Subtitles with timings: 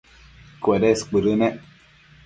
[0.59, 1.55] cuedes cuëdënec